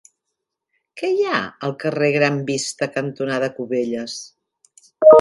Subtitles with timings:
[1.01, 4.21] Què hi ha al carrer Gran Vista cantonada Cubelles?